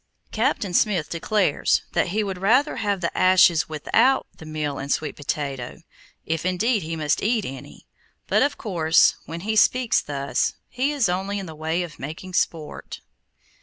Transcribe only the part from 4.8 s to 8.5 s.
sweet potato, if indeed he must eat any, but